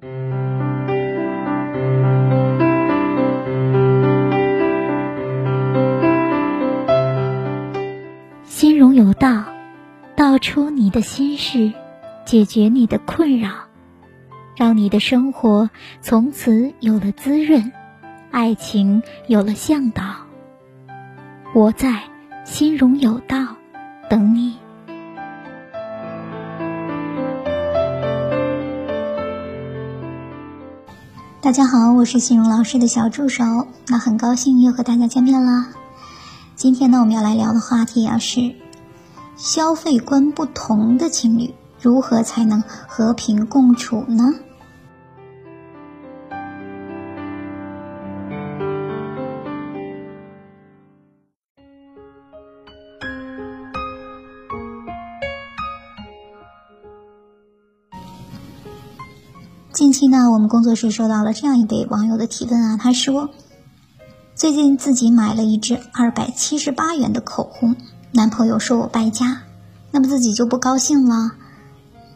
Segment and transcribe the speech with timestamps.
[0.00, 0.12] 心
[8.78, 9.44] 容有道，
[10.14, 11.72] 道出你的心事，
[12.24, 13.50] 解决你的困扰，
[14.56, 15.68] 让你的生活
[16.00, 17.72] 从此有了滋润，
[18.30, 20.04] 爱情有了向导。
[21.52, 22.04] 我在
[22.44, 23.56] 心容有道
[24.08, 24.57] 等你。
[31.48, 33.42] 大家好，我是心荣老师的小助手，
[33.86, 35.68] 那很高兴又和大家见面啦。
[36.54, 38.54] 今天呢，我们要来聊的话题啊是
[39.34, 44.34] 消费观不同的情侣如何才能和平共处呢？
[59.78, 63.30] 近期呢，我们工作室收到了这样一位网友的提问啊，他说，
[64.34, 67.76] 最近自己买了一支二百七十八元的口红，
[68.10, 69.42] 男朋友说我败家，
[69.92, 71.30] 那么自己就不高兴了。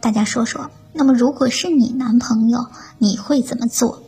[0.00, 2.66] 大家说说，那么如果是你男朋友，
[2.98, 4.02] 你会怎么做？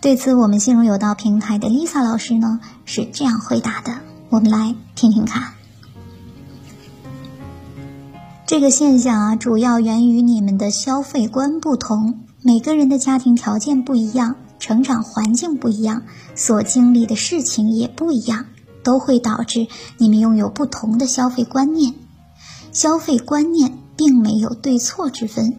[0.00, 5.52] 对此，我们信荣有道平台的 Lisa 老师呢是这样回答的，我们来听听看。
[8.48, 12.20] 这个现象啊，主要源于你们的消费观不同。
[12.40, 16.04] 每个人的家庭条件不一样，成长环境不一样，
[16.34, 18.46] 所经历的事情也不一样，
[18.82, 19.66] 都会导致
[19.98, 21.92] 你们拥有不同的消费观念。
[22.72, 25.58] 消费观念并没有对错之分，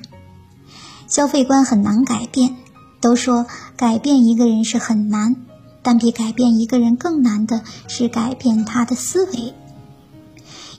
[1.06, 2.56] 消费观很难改变。
[3.02, 3.46] 都说
[3.78, 5.36] 改变一个人是很难，
[5.84, 9.54] 但比改变一个人更难的是改变他的思维。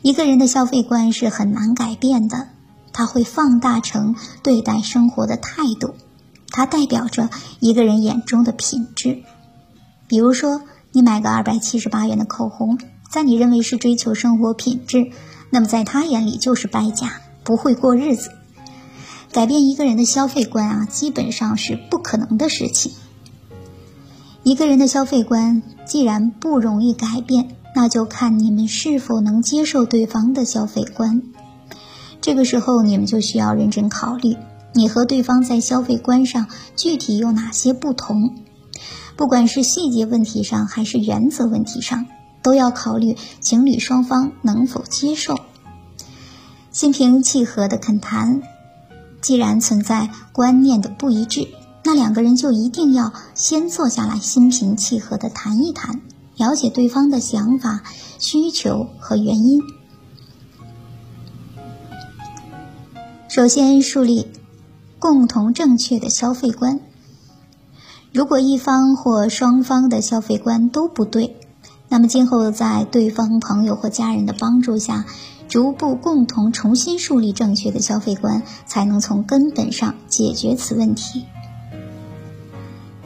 [0.02, 2.48] 一个人的消费观是很难改变的，
[2.92, 5.94] 它会放大成对待生活的态度，
[6.48, 9.22] 它代表着一个人眼中的品质。
[10.08, 10.62] 比如说，
[10.92, 12.78] 你买个二百七十八元的口红，
[13.10, 15.10] 在你认为是追求生活品质，
[15.50, 18.30] 那么在他眼里就是败家，不会过日子。
[19.32, 22.92] 改变一个人的消费观啊，基本上是不可能的事情。
[24.42, 31.22] 一个人的消费观既然不容易改变，那就看你们是否能接受对方的消费观。
[32.20, 34.36] 这个时候，你们就需要认真考虑，
[34.74, 36.46] 你和对方在消费观上
[36.76, 38.34] 具体有哪些不同。
[39.16, 42.04] 不管是细节问题上，还是原则问题上，
[42.42, 45.38] 都要考虑情侣双方能否接受。
[46.70, 48.42] 心平气和的恳谈，
[49.22, 51.48] 既然存在观念的不一致，
[51.82, 56.02] 那两个人就一定要先坐下来，心平气和的谈一谈。
[56.40, 57.82] 了解对方的想法、
[58.18, 59.60] 需求和原因。
[63.28, 64.26] 首先，树立
[64.98, 66.80] 共同正确的消费观。
[68.10, 71.36] 如果一方或双方的消费观都不对，
[71.90, 75.04] 那么今后在对方朋友或家人的帮助下，
[75.46, 81.26] 逐步共同重新树立正确的消费观，才能从根本上解决此问题。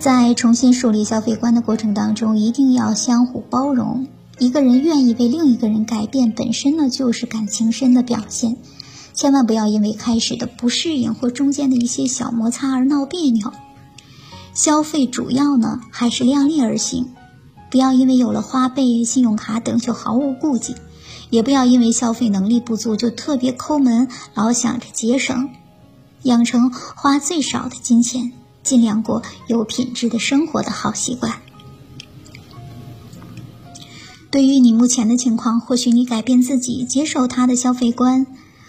[0.04, 4.06] 在重新树立消费观的过程当中，一定要相互包容。
[4.38, 8.58] 一个人愿意为另一个人改变，本身呢就是感情深的表现。
[9.14, 13.50] 千万不要因为开始的不适应或中间的一些小摩擦而闹别扭。
[14.52, 17.06] 消费主要呢还是量力而行，
[17.70, 20.74] 不要因为有了花呗、信用卡等就毫无顾忌，
[21.30, 25.48] 也不要因为消费能力不足就特别抠门，老想着节省，
[26.24, 28.32] 养成花最少的金钱。
[28.64, 31.40] 尽量过有品质的生活的好习惯。
[34.30, 38.26] 对于你目前的情况，或许你改变自己，接受他的消费观，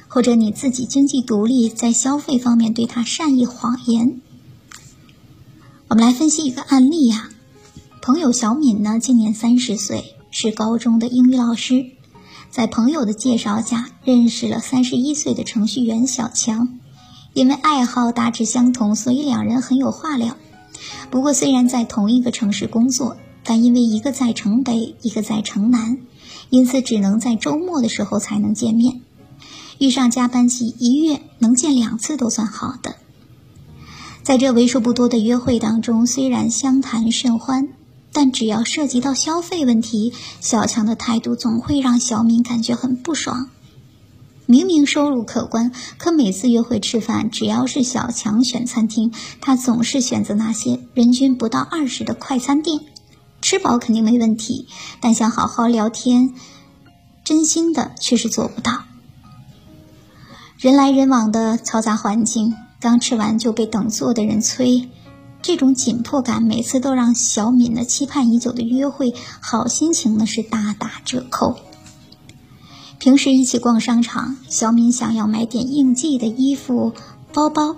[0.07, 4.21] 或者你自己经济独立，在消费方面对他善意谎言。
[5.87, 7.29] 我们来分析一个案例呀。
[8.01, 11.87] 朋友小敏呢，今年三十岁，是高中的英语老师，
[12.51, 16.77] 在朋友的介绍下认识了三十一岁的程序员小强。
[17.35, 20.37] 因为爱好大致相同，所以两人很有话聊。
[21.11, 25.97] 不过，虽然在同一个城市工作，但因为一个在城北，一个在城南，
[26.49, 29.01] 因此只能在周末的时候才能见面。
[29.79, 32.95] 遇上加班季，一月能见两次都算好的。
[34.23, 37.67] 在这为数不多的约会当中，虽然相谈甚欢，
[38.13, 43.49] 但只要涉及到消费问题，小强的态度总会让小敏感觉很不爽。
[44.47, 49.11] 明明收入可观，可每次约会吃饭，只要是小强选餐厅，
[49.41, 52.79] 他总是选择那些人均不到二十的快餐店。
[53.41, 54.67] 吃饱肯定没问题，
[55.01, 56.33] 但想好好聊天，
[57.23, 58.83] 真心的却是做不到。
[60.57, 64.89] 人来人往的嘈杂环境，刚吃完就被等座的人催，
[65.41, 71.59] 这种紧迫感每次都让小敏呢期盼已久的约会好心情呢是大打折扣。
[73.05, 76.91] 平时一起逛商场，小敏想要买点应季的衣服、
[77.35, 77.75] 包包，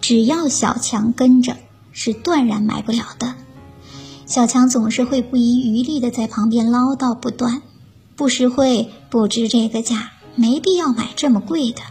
[0.00, 1.56] 只要小强跟着，
[1.92, 3.36] 是断然买不了的。
[4.26, 7.62] 小强总是会不遗余力的在旁边唠叨不断，
[8.16, 11.82] 不实惠，不值这个价，没必要买这么贵的。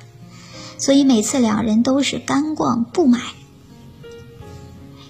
[0.77, 3.21] 所以每次两人都是干逛不买。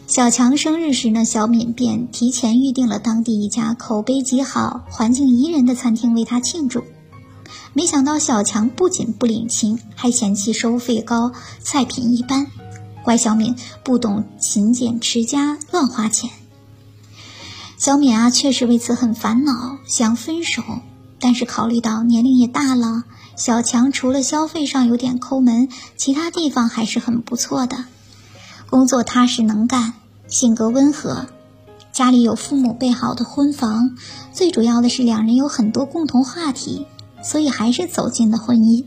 [0.06, 6.84] 小强生日时呢，小敏便提前预定了当地一家口碑极好、环境宜人的餐厅为他庆祝。
[7.74, 11.32] 没想到小强不仅不领情，还嫌弃收费高、
[11.62, 12.48] 菜品一般，
[13.04, 16.30] 怪小敏不懂勤俭持家、乱花钱。
[17.78, 20.62] 小敏啊，确实为此很烦恼，想分手。
[21.24, 23.04] 但是考虑到年龄也大了，
[23.36, 27.86] 小强除了消费上有点抠门，其他地方还是很不错的。
[28.70, 29.94] 工作踏实能干，
[30.28, 31.28] 性格温和，
[31.94, 33.96] 家里有父母备好的婚房，
[34.34, 36.88] 最主要的是两人有很多共同话题，
[37.24, 38.86] 所以还是走进了婚姻。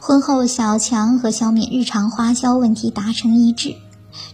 [0.00, 3.76] 婚后，小强和小敏日常花销问题达成一致。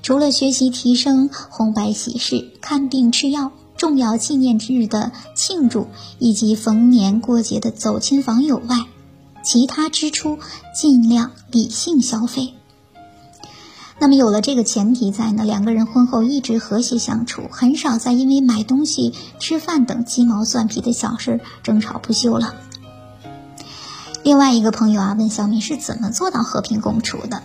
[0.02, 5.86] 除了学习提升、红白喜事、看病吃药、重要纪念日的庆祝
[6.18, 8.86] 以及逢年过节的走亲访友外，
[9.44, 10.38] 其他支出
[10.74, 12.54] 尽量理性消费。
[14.00, 22.54] 那么有了这个前提在呢，两个人婚后一直和谐相处，很少再因为买东西、吃饭等鸡毛蒜皮的小事争吵不休了。
[24.28, 27.42] 另外一个朋友啊问小敏是怎么做到和平共处的。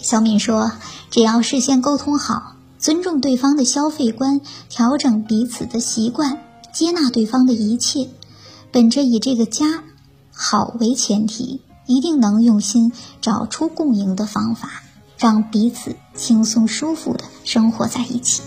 [0.00, 0.72] 小敏说
[1.12, 4.40] ：“只要事先沟通好，尊重对方的消费观，
[4.70, 6.38] 调整彼此的习惯，
[6.72, 8.08] 接纳对方的一切，
[8.70, 9.84] 本着以这个家
[10.32, 14.82] 好为前提，一定能用心找出共赢的方法，
[15.18, 18.40] 让彼此轻松舒服的生活在一起。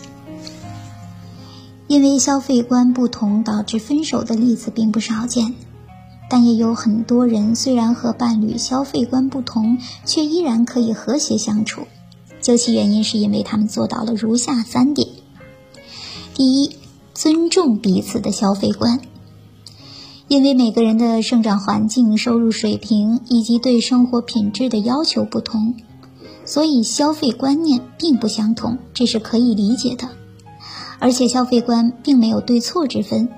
[1.85, 5.53] 因为消费观不同导致分手的例子并不少见。”
[6.29, 11.81] 但也有很多人，虽然和伴侣消费观不同，却依然可以和谐相处。
[12.41, 15.07] 究其原因，是因为他们做到了如下三点：
[16.33, 16.75] 第一，
[17.13, 18.99] 尊重彼此的消费观。
[20.27, 25.75] 因为每个人的生长环境、收入水平以及对生活品质的要求不同，
[26.45, 30.09] 所以消费观念并不相同，这是可以理解的。
[30.97, 33.29] 而且，消费观并没有对错之分。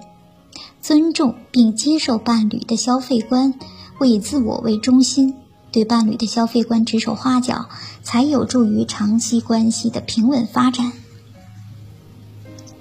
[0.87, 3.55] 尊重并接受伴侣的消费观，
[3.97, 5.35] 不以自我为中心，
[5.73, 7.67] 对伴侣的消费观指手画脚，
[8.03, 10.93] 才有助于长期关系的平稳发展。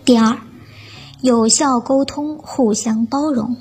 [0.05, 0.39] 第二，
[1.21, 3.57] 有效沟通，互相包容。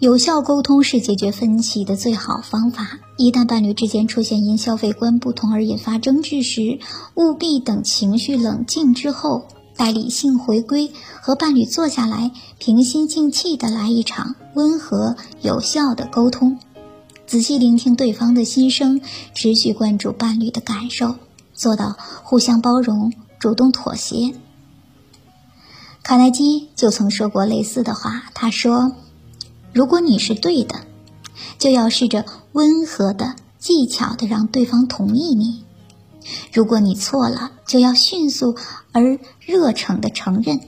[0.00, 2.98] 有效沟通是解决分歧的最好方法。
[3.16, 6.80] 一旦伴侣之间出现因消费观不同而引发争执时，
[7.14, 9.46] 务必等情绪冷静之后。
[9.76, 16.58] 待理性回归，和伴侣坐下来，平心静气的来一场温和有效的沟通，
[17.26, 19.00] 仔细聆听对方的心声，
[19.34, 21.16] 持续关注伴侣的感受，
[21.52, 24.34] 做到互相包容、主动妥协。
[26.04, 28.92] 卡耐基就曾说过类似的话，他说
[29.72, 30.82] ：“如果你是对的，
[31.58, 35.64] 就要试着温和的、技巧的让对方同意你。”
[36.52, 38.56] 如果你错了，就要迅速
[38.92, 40.60] 而热诚的承认，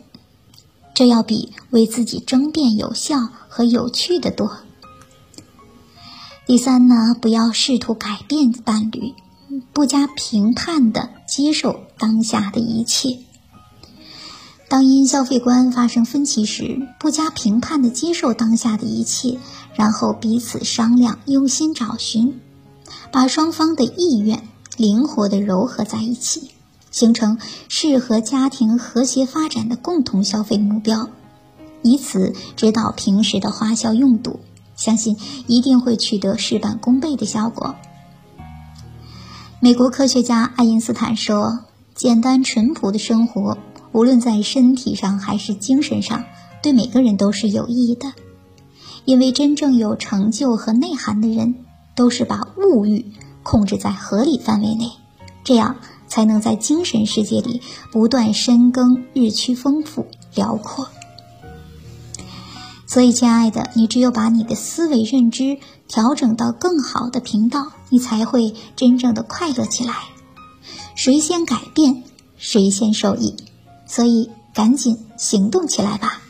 [0.95, 4.59] 这要比为自己争辩有效和有趣的多。
[6.47, 9.15] 第三呢，不要试图改变伴侣，
[9.73, 13.19] 不加评判的接受当下的一切。
[14.69, 19.39] 当因消费观发生分歧时，不加评判的接受当下的一切，
[19.75, 22.41] 然后彼此商量，用心找寻，
[23.13, 24.49] 把双方的意愿。
[24.77, 26.51] 灵活的糅合在一起，
[26.91, 31.09] 形成适合家庭和谐发展的共同消费目标，
[31.83, 34.41] 以此指导平时的花销用度，
[34.77, 35.17] 相信
[35.47, 37.75] 一定会取得事半功倍的效果。
[39.61, 41.61] 美国科学家爱因斯坦说
[41.97, 43.57] ：“简单淳朴的生活，
[43.93, 46.25] 无论在身体上还是精神上，
[46.63, 48.13] 对每个人都是有益的，
[49.07, 51.55] 因为真正有成就和内涵的人，
[51.95, 53.07] 都是把物欲。”
[53.49, 54.91] 控制在合理范围内，
[55.45, 55.77] 这样
[56.09, 57.63] 才能在精神世界里
[57.93, 60.89] 不断深耕，日趋丰富辽阔。
[62.89, 69.95] 所以，亲爱的，你只有把你的思维认知调整到更好的频道，你才会真正的快乐起来。
[70.97, 72.03] 谁先改变，
[72.37, 73.37] 谁先受益。
[73.87, 76.21] 所以，赶紧行动起来吧。